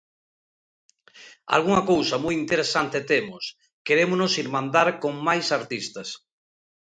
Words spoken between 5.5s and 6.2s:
artistas.